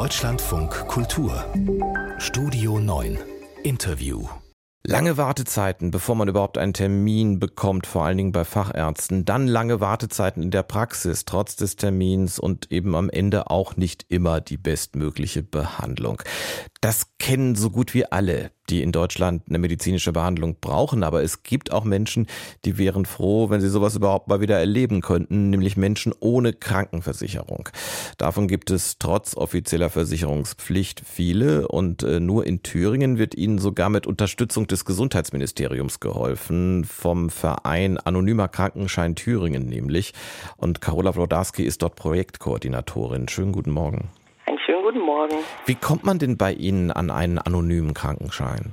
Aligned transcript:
Deutschlandfunk 0.00 0.88
Kultur 0.88 1.44
Studio 2.16 2.78
9 2.78 3.18
Interview 3.64 4.26
Lange 4.82 5.18
Wartezeiten, 5.18 5.90
bevor 5.90 6.14
man 6.14 6.26
überhaupt 6.26 6.56
einen 6.56 6.72
Termin 6.72 7.38
bekommt, 7.38 7.86
vor 7.86 8.04
allen 8.04 8.16
Dingen 8.16 8.32
bei 8.32 8.46
Fachärzten. 8.46 9.26
Dann 9.26 9.46
lange 9.46 9.80
Wartezeiten 9.80 10.42
in 10.42 10.50
der 10.50 10.62
Praxis, 10.62 11.26
trotz 11.26 11.54
des 11.56 11.76
Termins 11.76 12.38
und 12.38 12.72
eben 12.72 12.94
am 12.94 13.10
Ende 13.10 13.50
auch 13.50 13.76
nicht 13.76 14.06
immer 14.08 14.40
die 14.40 14.56
bestmögliche 14.56 15.42
Behandlung. 15.42 16.22
Das 16.80 17.08
kennen 17.18 17.56
so 17.56 17.68
gut 17.68 17.92
wie 17.92 18.06
alle, 18.06 18.52
die 18.70 18.82
in 18.82 18.90
Deutschland 18.90 19.42
eine 19.48 19.58
medizinische 19.58 20.12
Behandlung 20.12 20.56
brauchen. 20.62 21.02
Aber 21.02 21.22
es 21.22 21.42
gibt 21.42 21.72
auch 21.72 21.84
Menschen, 21.84 22.26
die 22.64 22.78
wären 22.78 23.04
froh, 23.04 23.50
wenn 23.50 23.60
sie 23.60 23.68
sowas 23.68 23.96
überhaupt 23.96 24.28
mal 24.28 24.40
wieder 24.40 24.58
erleben 24.58 25.02
könnten, 25.02 25.50
nämlich 25.50 25.76
Menschen 25.76 26.14
ohne 26.20 26.54
Krankenversicherung. 26.54 27.68
Davon 28.16 28.48
gibt 28.48 28.70
es 28.70 28.96
trotz 28.98 29.36
offizieller 29.36 29.90
Versicherungspflicht 29.90 31.02
viele 31.04 31.68
und 31.68 32.02
äh, 32.02 32.18
nur 32.18 32.46
in 32.46 32.62
Thüringen 32.62 33.18
wird 33.18 33.34
ihnen 33.34 33.58
sogar 33.58 33.90
mit 33.90 34.06
Unterstützung 34.06 34.66
des 34.66 34.86
Gesundheitsministeriums 34.86 36.00
geholfen, 36.00 36.84
vom 36.84 37.28
Verein 37.28 37.98
Anonymer 37.98 38.48
Krankenschein 38.48 39.16
Thüringen 39.16 39.66
nämlich. 39.66 40.14
Und 40.56 40.80
Carola 40.80 41.14
Wlodarski 41.14 41.62
ist 41.62 41.82
dort 41.82 41.96
Projektkoordinatorin. 41.96 43.28
Schönen 43.28 43.52
guten 43.52 43.70
Morgen. 43.70 44.08
Guten 44.92 45.06
Morgen. 45.06 45.36
Wie 45.66 45.76
kommt 45.76 46.02
man 46.02 46.18
denn 46.18 46.36
bei 46.36 46.50
Ihnen 46.50 46.90
an 46.90 47.12
einen 47.12 47.38
anonymen 47.38 47.94
Krankenschein? 47.94 48.72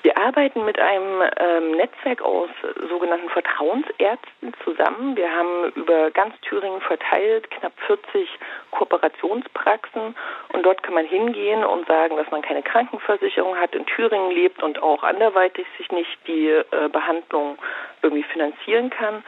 Wir 0.00 0.16
arbeiten 0.16 0.64
mit 0.64 0.78
einem 0.78 1.22
ähm, 1.36 1.72
Netzwerk 1.76 2.22
aus 2.22 2.48
sogenannten 2.88 3.28
Vertrauensärzten 3.28 4.54
zusammen. 4.64 5.14
Wir 5.14 5.30
haben 5.30 5.70
über 5.74 6.10
ganz 6.12 6.34
Thüringen 6.40 6.80
verteilt 6.80 7.50
knapp 7.50 7.74
40 7.86 8.26
Kooperationspraxen 8.70 10.16
und 10.54 10.62
dort 10.64 10.82
kann 10.82 10.94
man 10.94 11.04
hingehen 11.04 11.62
und 11.62 11.86
sagen, 11.86 12.16
dass 12.16 12.30
man 12.30 12.40
keine 12.40 12.62
Krankenversicherung 12.62 13.58
hat, 13.58 13.74
in 13.74 13.84
Thüringen 13.84 14.30
lebt 14.30 14.62
und 14.62 14.82
auch 14.82 15.02
anderweitig 15.02 15.66
sich 15.76 15.92
nicht 15.92 16.26
die 16.26 16.48
äh, 16.48 16.88
Behandlung 16.90 17.58
irgendwie 18.00 18.24
finanzieren 18.24 18.88
kann 18.88 19.22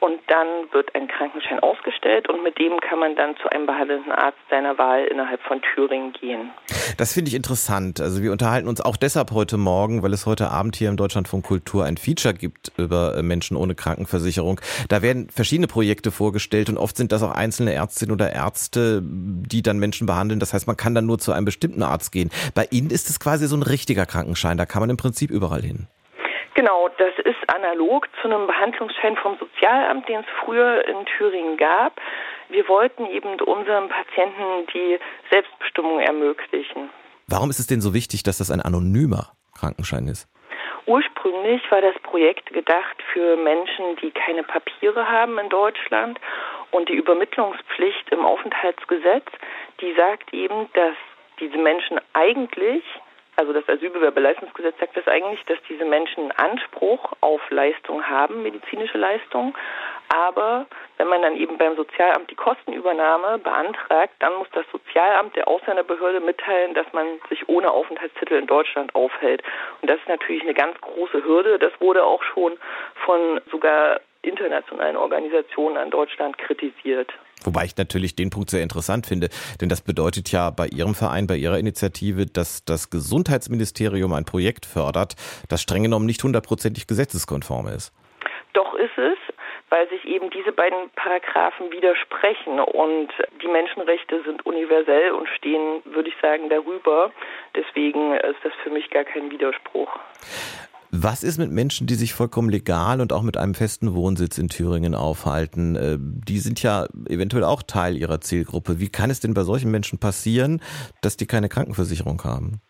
und 0.00 0.18
dann 0.28 0.46
wird 0.72 0.94
ein 0.94 1.08
Krankenschein 1.08 1.60
ausgestellt 1.60 2.28
und 2.28 2.42
mit 2.42 2.58
dem 2.58 2.80
kann 2.80 2.98
man 2.98 3.14
dann 3.16 3.36
zu 3.36 3.48
einem 3.50 3.66
behandelnden 3.66 4.12
Arzt 4.12 4.38
seiner 4.48 4.78
Wahl 4.78 5.04
innerhalb 5.04 5.40
von 5.42 5.60
Thüringen 5.62 6.12
gehen. 6.12 6.50
Das 6.96 7.12
finde 7.12 7.28
ich 7.28 7.34
interessant. 7.34 8.00
Also 8.00 8.22
wir 8.22 8.32
unterhalten 8.32 8.68
uns 8.68 8.80
auch 8.80 8.96
deshalb 8.96 9.30
heute 9.30 9.56
Morgen, 9.56 10.02
weil 10.02 10.12
es 10.12 10.26
heute 10.26 10.50
Abend 10.50 10.76
hier 10.76 10.88
im 10.88 10.96
Deutschlandfunk 10.96 11.44
Kultur 11.44 11.84
ein 11.84 11.96
Feature 11.96 12.34
gibt 12.34 12.72
über 12.76 13.16
äh, 13.16 13.22
Menschen 13.22 13.56
ohne 13.56 13.74
Krankenversicherung. 13.74 14.60
Da 14.88 15.02
werden 15.02 15.28
verschiedene 15.30 15.66
Projekte 15.66 16.10
vorgestellt 16.10 16.68
und 16.70 16.78
oft 16.78 16.96
sind 16.96 17.12
das 17.12 17.22
auch 17.22 17.32
einzelne 17.32 17.72
Ärztinnen 17.74 18.14
oder 18.14 18.32
Ärzte, 18.32 19.02
die 19.02 19.62
dann 19.62 19.78
Menschen 19.78 20.06
behandeln. 20.06 20.40
Das 20.40 20.54
heißt, 20.54 20.66
man 20.66 20.76
kann 20.76 20.94
dann 20.94 21.06
nur 21.06 21.18
zu 21.18 21.32
einem 21.32 21.44
bestimmten 21.44 21.82
Arzt 21.82 22.12
gehen. 22.12 22.30
Bei 22.54 22.66
Ihnen 22.70 22.90
ist 22.90 23.10
es 23.10 23.20
quasi 23.20 23.46
so 23.46 23.56
ein 23.56 23.62
richtiger 23.62 24.06
Krankenschein. 24.06 24.56
Da 24.56 24.66
kann 24.66 24.80
man 24.80 24.90
im 24.90 24.96
Prinzip 24.96 25.30
überall 25.30 25.62
hin. 25.62 25.88
Genau, 26.60 26.90
das 26.98 27.14
ist 27.24 27.38
analog 27.48 28.06
zu 28.20 28.28
einem 28.28 28.46
Behandlungsschein 28.46 29.16
vom 29.16 29.38
Sozialamt, 29.38 30.06
den 30.10 30.20
es 30.20 30.26
früher 30.44 30.86
in 30.86 31.06
Thüringen 31.06 31.56
gab. 31.56 31.98
Wir 32.50 32.68
wollten 32.68 33.06
eben 33.06 33.40
unseren 33.40 33.88
Patienten 33.88 34.66
die 34.74 34.98
Selbstbestimmung 35.30 36.00
ermöglichen. 36.00 36.90
Warum 37.28 37.48
ist 37.48 37.60
es 37.60 37.66
denn 37.66 37.80
so 37.80 37.94
wichtig, 37.94 38.24
dass 38.24 38.36
das 38.36 38.50
ein 38.50 38.60
anonymer 38.60 39.32
Krankenschein 39.58 40.06
ist? 40.06 40.28
Ursprünglich 40.84 41.62
war 41.70 41.80
das 41.80 41.98
Projekt 42.02 42.52
gedacht 42.52 43.02
für 43.14 43.38
Menschen, 43.38 43.96
die 44.02 44.10
keine 44.10 44.42
Papiere 44.42 45.08
haben 45.08 45.38
in 45.38 45.48
Deutschland. 45.48 46.20
Und 46.72 46.90
die 46.90 46.94
Übermittlungspflicht 46.94 48.10
im 48.10 48.20
Aufenthaltsgesetz, 48.20 49.24
die 49.80 49.94
sagt 49.94 50.34
eben, 50.34 50.68
dass 50.74 50.96
diese 51.40 51.56
Menschen 51.56 51.98
eigentlich 52.12 52.84
also 53.40 53.54
das 53.54 53.66
Asylbewerberleistungsgesetz 53.70 54.78
sagt 54.78 54.98
das 54.98 55.08
eigentlich, 55.08 55.42
dass 55.46 55.56
diese 55.66 55.86
Menschen 55.86 56.30
Anspruch 56.32 57.14
auf 57.22 57.40
Leistung 57.50 58.06
haben, 58.06 58.42
medizinische 58.42 58.98
Leistung. 58.98 59.54
Aber 60.14 60.66
wenn 60.98 61.08
man 61.08 61.22
dann 61.22 61.36
eben 61.36 61.56
beim 61.56 61.74
Sozialamt 61.74 62.30
die 62.30 62.34
Kostenübernahme 62.34 63.38
beantragt, 63.38 64.12
dann 64.18 64.34
muss 64.34 64.48
das 64.52 64.66
Sozialamt 64.70 65.36
der 65.36 65.48
Ausländerbehörde 65.48 66.20
mitteilen, 66.20 66.74
dass 66.74 66.84
man 66.92 67.06
sich 67.30 67.48
ohne 67.48 67.70
Aufenthaltstitel 67.70 68.34
in 68.34 68.46
Deutschland 68.46 68.94
aufhält. 68.94 69.42
Und 69.80 69.88
das 69.88 69.98
ist 70.00 70.08
natürlich 70.08 70.42
eine 70.42 70.52
ganz 70.52 70.78
große 70.82 71.24
Hürde. 71.24 71.58
Das 71.58 71.72
wurde 71.80 72.04
auch 72.04 72.22
schon 72.22 72.58
von 73.06 73.40
sogar 73.50 74.02
internationalen 74.20 74.98
Organisationen 74.98 75.78
an 75.78 75.88
Deutschland 75.88 76.36
kritisiert. 76.36 77.10
Wobei 77.44 77.64
ich 77.64 77.76
natürlich 77.76 78.16
den 78.16 78.30
Punkt 78.30 78.50
sehr 78.50 78.62
interessant 78.62 79.06
finde, 79.06 79.28
denn 79.60 79.68
das 79.68 79.80
bedeutet 79.82 80.30
ja 80.32 80.50
bei 80.50 80.66
Ihrem 80.66 80.94
Verein, 80.94 81.26
bei 81.26 81.36
Ihrer 81.36 81.58
Initiative, 81.58 82.26
dass 82.26 82.64
das 82.64 82.90
Gesundheitsministerium 82.90 84.12
ein 84.12 84.24
Projekt 84.24 84.66
fördert, 84.66 85.16
das 85.48 85.62
streng 85.62 85.82
genommen 85.82 86.06
nicht 86.06 86.22
hundertprozentig 86.22 86.86
gesetzeskonform 86.86 87.68
ist. 87.68 87.92
Doch 88.52 88.74
ist 88.74 88.98
es, 88.98 89.18
weil 89.70 89.88
sich 89.88 90.04
eben 90.04 90.30
diese 90.30 90.52
beiden 90.52 90.90
Paragraphen 90.96 91.70
widersprechen 91.70 92.58
und 92.58 93.08
die 93.40 93.48
Menschenrechte 93.48 94.22
sind 94.24 94.44
universell 94.44 95.12
und 95.12 95.28
stehen, 95.28 95.82
würde 95.84 96.08
ich 96.08 96.16
sagen, 96.20 96.48
darüber. 96.50 97.12
Deswegen 97.54 98.14
ist 98.14 98.40
das 98.42 98.52
für 98.62 98.70
mich 98.70 98.90
gar 98.90 99.04
kein 99.04 99.30
Widerspruch. 99.30 99.88
Was 100.92 101.22
ist 101.22 101.38
mit 101.38 101.52
Menschen, 101.52 101.86
die 101.86 101.94
sich 101.94 102.14
vollkommen 102.14 102.50
legal 102.50 103.00
und 103.00 103.12
auch 103.12 103.22
mit 103.22 103.36
einem 103.36 103.54
festen 103.54 103.94
Wohnsitz 103.94 104.38
in 104.38 104.48
Thüringen 104.48 104.96
aufhalten? 104.96 105.76
Äh, 105.76 105.96
die 106.00 106.38
sind 106.38 106.62
ja 106.64 106.86
eventuell 107.08 107.44
auch 107.44 107.62
Teil 107.62 107.96
ihrer 107.96 108.20
Zielgruppe. 108.20 108.80
Wie 108.80 108.90
kann 108.90 109.08
es 109.08 109.20
denn 109.20 109.32
bei 109.32 109.42
solchen 109.42 109.70
Menschen 109.70 110.00
passieren, 110.00 110.60
dass 111.00 111.16
die 111.16 111.28
keine 111.28 111.48
Krankenversicherung 111.48 112.22
haben? 112.24 112.60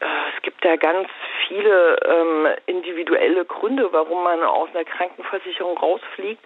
Äh, 0.00 0.04
es 0.36 0.42
gibt 0.42 0.62
da 0.62 0.76
ganz 0.76 1.08
viele 1.48 1.96
ähm, 2.04 2.46
individuelle 2.66 3.46
Gründe, 3.46 3.88
warum 3.90 4.22
man 4.22 4.42
aus 4.42 4.68
einer 4.74 4.84
Krankenversicherung 4.84 5.78
rausfliegt 5.78 6.44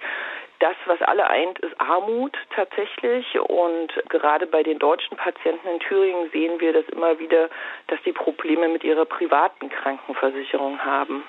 das, 0.61 0.77
was 0.87 1.01
alle 1.03 1.29
eint, 1.29 1.59
ist 1.59 1.79
Armut 1.81 2.37
tatsächlich. 2.55 3.27
Und 3.41 3.89
gerade 4.09 4.47
bei 4.47 4.63
den 4.63 4.79
deutschen 4.79 5.17
Patienten 5.17 5.67
in 5.69 5.81
Thüringen 5.81 6.31
sehen 6.33 6.61
wir 6.61 6.73
das 6.73 6.85
immer 6.93 7.19
wieder, 7.19 7.49
dass 7.89 7.99
die 8.05 8.13
Probleme 8.13 8.69
mit 8.69 8.85
ihrer 8.85 9.05
privaten 9.05 9.69
Krankenversicherung 9.71 10.79
haben. 10.79 11.25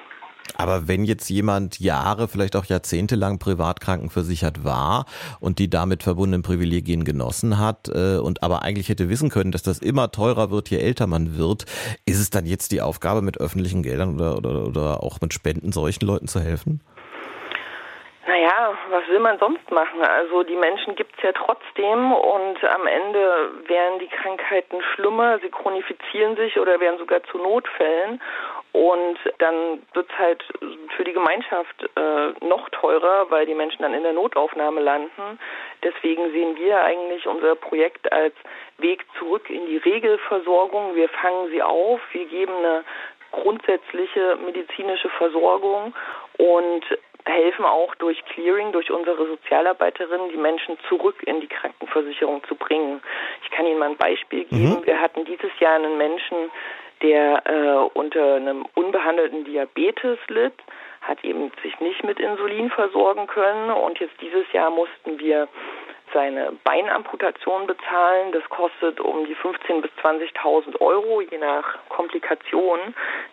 Aber 0.56 0.88
wenn 0.88 1.06
jetzt 1.06 1.30
jemand 1.30 1.80
Jahre, 1.80 2.28
vielleicht 2.28 2.56
auch 2.56 2.66
Jahrzehnte 2.66 3.16
lang 3.16 3.40
privat 3.40 3.80
krankenversichert 3.80 4.64
war 4.64 5.06
und 5.40 5.60
die 5.60 5.70
damit 5.70 6.04
verbundenen 6.04 6.42
Privilegien 6.42 7.04
genossen 7.04 7.58
hat 7.58 7.88
äh, 7.88 8.18
und 8.18 8.44
aber 8.44 8.64
eigentlich 8.64 8.90
hätte 8.90 9.10
wissen 9.10 9.30
können, 9.30 9.52
dass 9.52 9.64
das 9.64 9.80
immer 9.80 10.12
teurer 10.12 10.52
wird, 10.52 10.70
je 10.70 10.78
älter 10.78 11.08
man 11.08 11.38
wird, 11.38 11.66
ist 12.06 12.20
es 12.20 12.32
dann 12.32 12.46
jetzt 12.46 12.72
die 12.72 12.82
Aufgabe, 12.82 13.22
mit 13.22 13.40
öffentlichen 13.40 13.84
Geldern 13.84 14.16
oder, 14.16 14.38
oder, 14.38 14.68
oder 14.68 15.04
auch 15.04 15.22
mit 15.22 15.34
Spenden 15.34 15.72
solchen 15.72 16.06
Leuten 16.06 16.28
zu 16.28 16.40
helfen? 16.40 16.82
Naja, 18.28 18.78
was 18.90 19.08
will 19.08 19.20
man 19.20 19.40
sonst 19.40 19.72
machen? 19.72 20.02
Also 20.04 20.44
die 20.44 20.56
Menschen 20.56 20.96
gibt 20.96 21.18
es 21.18 21.24
ja 21.24 21.32
trotzdem 21.32 22.14
und 22.14 22.64
am 22.64 22.86
Ende 22.86 23.52
werden 23.68 24.00
die 24.00 24.08
Krankheiten 24.08 24.82
schlimmer, 24.94 25.40
sie 25.40 25.50
chronifizieren 25.50 26.36
sich 26.36 26.60
oder 26.60 26.80
werden 26.80 27.00
sogar 27.00 27.24
zu 27.24 27.40
Notfällen. 27.40 28.22
Und 28.74 29.18
dann 29.40 29.82
wird 29.94 30.10
es 30.10 30.18
halt 30.18 30.46
für 30.96 31.04
die 31.04 31.12
Gemeinschaft 31.12 31.90
äh, 31.98 32.46
noch 32.46 32.70
teurer, 32.70 33.26
weil 33.30 33.46
die 33.46 33.56
Menschen 33.56 33.82
dann 33.82 33.94
in 33.94 34.04
der 34.04 34.14
Notaufnahme 34.14 34.80
landen. 34.80 35.40
Deswegen 35.84 36.32
sehen 36.32 36.56
wir 36.56 36.82
eigentlich 36.82 37.28
unser 37.28 37.56
Projekt 37.56 38.12
als 38.14 38.36
Weg 38.78 39.06
zurück 39.20 39.50
in 39.50 39.66
die 39.66 39.78
Regelversorgung. 39.78 40.96
Wir 40.96 41.10
fangen 41.10 41.50
sie 41.50 41.62
auf, 41.62 42.00
wir 42.14 42.26
geben 42.26 42.54
eine 42.54 42.84
grundsätzliche 43.32 44.38
medizinische 44.46 45.10
Versorgung 45.10 45.94
und 46.38 46.86
helfen 47.26 47.66
auch 47.66 47.96
durch 47.96 48.24
Clearing, 48.26 48.72
durch 48.72 48.92
unsere 48.92 49.26
Sozialarbeiterinnen, 49.28 50.30
die 50.30 50.38
Menschen 50.38 50.78
zurück 50.88 51.22
in 51.26 51.42
die 51.42 51.48
Krankenversicherung 51.48 52.44
zu 52.46 52.56
bringen. 52.56 53.02
Ich 53.44 53.52
kann 53.52 53.66
Ihnen 53.66 53.80
mal 53.80 53.90
ein 53.90 53.98
Beispiel 53.98 54.46
geben. 54.46 54.80
Mhm. 54.80 54.86
Wir 54.86 55.00
hatten 55.00 55.26
dieses 55.26 55.52
Jahr 55.60 55.76
einen 55.76 55.98
Menschen, 55.98 56.52
der 57.02 57.44
äh, 57.46 57.98
unter 57.98 58.36
einem 58.36 58.66
unbehandelten 58.76 59.46
Diabetes 59.46 60.20
litt, 60.28 60.54
hat 61.02 61.24
eben 61.24 61.52
sich 61.64 61.80
nicht 61.80 62.04
mit 62.04 62.20
Insulin 62.20 62.70
versorgen 62.70 63.26
können 63.28 63.72
und 63.72 64.00
jetzt 64.00 64.14
dieses 64.22 64.52
Jahr 64.54 64.70
mussten 64.70 65.18
wir 65.20 65.48
seine 66.14 66.54
Beinamputation 66.64 67.68
bezahlen. 67.68 68.32
Das 68.32 68.44
kostet 68.50 69.00
um 69.00 69.26
die 69.26 69.36
15.000 69.36 69.82
bis 69.82 69.92
20.000 70.04 70.80
Euro, 70.82 71.22
je 71.22 71.38
nach 71.38 71.78
Komplikation. 71.90 72.80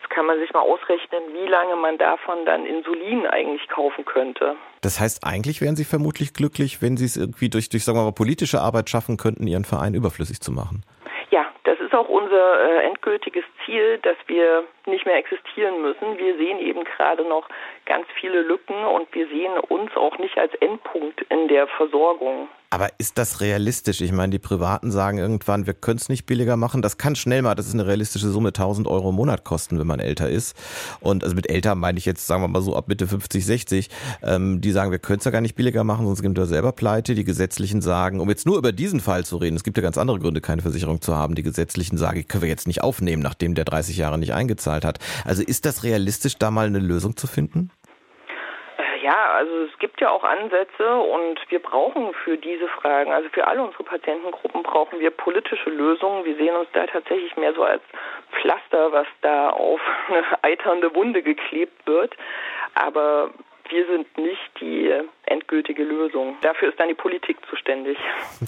Jetzt 0.00 0.10
kann 0.10 0.26
man 0.26 0.38
sich 0.38 0.52
mal 0.52 0.60
ausrechnen, 0.60 1.22
wie 1.32 1.48
lange 1.48 1.76
man 1.76 1.98
davon 1.98 2.44
dann 2.44 2.66
Insulin 2.66 3.26
eigentlich 3.26 3.68
kaufen 3.68 4.04
könnte. 4.04 4.56
Das 4.80 5.00
heißt, 5.00 5.24
eigentlich 5.24 5.60
wären 5.60 5.76
Sie 5.76 5.84
vermutlich 5.84 6.34
glücklich, 6.34 6.80
wenn 6.82 6.96
Sie 6.96 7.04
es 7.04 7.16
irgendwie 7.16 7.48
durch, 7.48 7.68
durch 7.68 7.84
sagen 7.84 7.98
wir 7.98 8.04
mal, 8.04 8.12
politische 8.12 8.60
Arbeit 8.60 8.88
schaffen 8.90 9.16
könnten, 9.16 9.46
Ihren 9.46 9.64
Verein 9.64 9.94
überflüssig 9.94 10.40
zu 10.40 10.52
machen. 10.52 10.84
Ja, 11.30 11.46
das 11.64 11.78
ist 11.80 11.94
auch 11.94 12.08
unser 12.08 12.60
äh, 12.60 12.86
endgültiges 12.86 13.44
Ziel, 13.64 13.98
dass 13.98 14.16
wir 14.26 14.64
nicht 14.88 15.06
mehr 15.06 15.16
existieren 15.16 15.82
müssen. 15.82 16.18
Wir 16.18 16.36
sehen 16.36 16.58
eben 16.58 16.84
gerade 16.84 17.22
noch 17.28 17.48
ganz 17.86 18.06
viele 18.20 18.42
Lücken 18.42 18.84
und 18.84 19.12
wir 19.14 19.28
sehen 19.28 19.58
uns 19.68 19.94
auch 19.96 20.18
nicht 20.18 20.36
als 20.38 20.54
Endpunkt 20.56 21.22
in 21.30 21.48
der 21.48 21.66
Versorgung. 21.68 22.48
Aber 22.70 22.90
ist 22.98 23.16
das 23.16 23.40
realistisch? 23.40 24.02
Ich 24.02 24.12
meine, 24.12 24.30
die 24.30 24.38
Privaten 24.38 24.90
sagen 24.90 25.16
irgendwann, 25.16 25.66
wir 25.66 25.72
können 25.72 25.96
es 25.96 26.10
nicht 26.10 26.26
billiger 26.26 26.58
machen. 26.58 26.82
Das 26.82 26.98
kann 26.98 27.16
schnell 27.16 27.40
mal, 27.40 27.54
das 27.54 27.66
ist 27.66 27.72
eine 27.72 27.86
realistische 27.86 28.28
Summe, 28.28 28.48
1000 28.48 28.86
Euro 28.86 29.08
im 29.08 29.14
Monat 29.14 29.42
kosten, 29.42 29.78
wenn 29.78 29.86
man 29.86 30.00
älter 30.00 30.28
ist. 30.28 30.54
Und 31.00 31.24
also 31.24 31.34
mit 31.34 31.48
älter 31.48 31.74
meine 31.74 31.96
ich 31.96 32.04
jetzt, 32.04 32.26
sagen 32.26 32.42
wir 32.42 32.48
mal 32.48 32.60
so, 32.60 32.76
ab 32.76 32.88
Mitte 32.88 33.06
50, 33.06 33.46
60. 33.46 33.88
Ähm, 34.22 34.60
die 34.60 34.70
sagen, 34.70 34.90
wir 34.90 34.98
können 34.98 35.18
es 35.18 35.24
ja 35.24 35.30
gar 35.30 35.40
nicht 35.40 35.56
billiger 35.56 35.82
machen, 35.82 36.04
sonst 36.04 36.20
gehen 36.20 36.36
wir 36.36 36.44
selber 36.44 36.72
pleite. 36.72 37.14
Die 37.14 37.24
Gesetzlichen 37.24 37.80
sagen, 37.80 38.20
um 38.20 38.28
jetzt 38.28 38.44
nur 38.44 38.58
über 38.58 38.72
diesen 38.72 39.00
Fall 39.00 39.24
zu 39.24 39.38
reden, 39.38 39.56
es 39.56 39.64
gibt 39.64 39.78
ja 39.78 39.82
ganz 39.82 39.96
andere 39.96 40.18
Gründe, 40.18 40.42
keine 40.42 40.60
Versicherung 40.60 41.00
zu 41.00 41.16
haben. 41.16 41.36
Die 41.36 41.42
Gesetzlichen 41.42 41.96
sagen, 41.96 42.28
können 42.28 42.42
wir 42.42 42.50
jetzt 42.50 42.66
nicht 42.66 42.82
aufnehmen, 42.82 43.22
nachdem 43.22 43.54
der 43.54 43.64
30 43.64 43.96
Jahre 43.96 44.18
nicht 44.18 44.34
eingezahlt 44.34 44.77
hat. 44.84 44.98
Also 45.24 45.42
ist 45.42 45.64
das 45.64 45.84
realistisch, 45.84 46.36
da 46.38 46.50
mal 46.50 46.66
eine 46.66 46.78
Lösung 46.78 47.16
zu 47.16 47.26
finden? 47.26 47.70
Ja, 49.08 49.32
also 49.36 49.62
es 49.62 49.78
gibt 49.78 50.02
ja 50.02 50.10
auch 50.10 50.22
Ansätze 50.22 50.96
und 50.96 51.40
wir 51.48 51.60
brauchen 51.60 52.12
für 52.24 52.36
diese 52.36 52.68
Fragen, 52.68 53.10
also 53.10 53.30
für 53.30 53.46
alle 53.46 53.62
unsere 53.62 53.82
Patientengruppen 53.82 54.62
brauchen 54.62 55.00
wir 55.00 55.10
politische 55.10 55.70
Lösungen. 55.70 56.26
Wir 56.26 56.36
sehen 56.36 56.54
uns 56.54 56.68
da 56.74 56.86
tatsächlich 56.86 57.34
mehr 57.36 57.54
so 57.54 57.62
als 57.62 57.80
Pflaster, 58.32 58.92
was 58.92 59.06
da 59.22 59.48
auf 59.48 59.80
eine 60.08 60.44
eiternde 60.44 60.94
Wunde 60.94 61.22
geklebt 61.22 61.86
wird. 61.86 62.14
Aber 62.74 63.30
wir 63.70 63.86
sind 63.86 64.06
nicht 64.16 64.50
die 64.60 64.90
endgültige 65.26 65.82
Lösung. 65.82 66.36
Dafür 66.42 66.70
ist 66.70 66.80
dann 66.80 66.88
die 66.88 66.94
Politik 66.94 67.36
zuständig. 67.48 67.96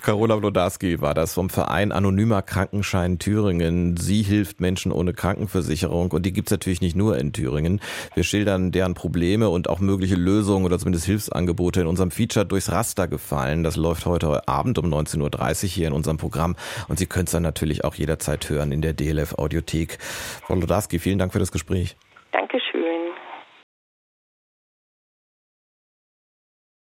Carola 0.03 0.37
Blodarski 0.37 1.01
war 1.01 1.15
das 1.15 1.35
vom 1.35 1.51
Verein 1.51 1.93
Anonymer 1.93 2.43
Krankenschein 2.43 3.19
Thüringen. 3.19 3.97
Sie 3.97 4.23
hilft 4.23 4.61
Menschen 4.61 4.93
ohne 4.93 5.13
Krankenversicherung 5.13 6.11
und 6.11 6.25
die 6.25 6.33
gibt 6.33 6.49
es 6.49 6.53
natürlich 6.53 6.81
nicht 6.81 6.97
nur 6.97 7.19
in 7.19 7.33
Thüringen. 7.33 7.81
Wir 8.15 8.25
schildern 8.25 8.73
deren 8.73 8.95
Probleme 8.95 9.51
und 9.51 9.69
auch 9.69 9.81
mögliche 9.81 10.17
Lösungen 10.17 10.65
oder 10.65 10.79
zumindest 10.79 11.07
Hilfsangebote 11.07 11.83
in 11.83 11.87
unserem 11.87 12.11
Feature 12.11 12.47
durchs 12.47 12.73
Raster 12.73 13.09
gefallen. 13.09 13.63
Das 13.63 13.77
läuft 13.77 14.07
heute 14.07 14.49
Abend 14.49 14.79
um 14.79 14.87
19.30 14.87 15.65
Uhr 15.65 15.69
hier 15.69 15.87
in 15.89 15.93
unserem 15.93 16.17
Programm 16.17 16.57
und 16.89 16.99
Sie 16.99 17.07
können 17.07 17.27
es 17.27 17.33
dann 17.33 17.43
natürlich 17.43 17.85
auch 17.85 17.95
jederzeit 17.95 18.49
hören 18.49 18.73
in 18.73 18.83
der 18.83 18.95
DLF 18.95 19.35
Audiothek. 19.35 19.99
Frau 20.01 20.57
Blodarski, 20.57 20.99
vielen 20.99 21.19
Dank 21.19 21.33
für 21.33 21.39
das 21.39 21.53
Gespräch. 21.53 21.97